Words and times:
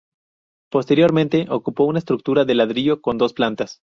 Posteriormente, 0.71 1.45
ocupó 1.51 1.83
una 1.83 1.99
estructura 1.99 2.43
de 2.43 2.55
ladrillo 2.55 3.01
con 3.03 3.19
dos 3.19 3.33
plantas. 3.33 3.81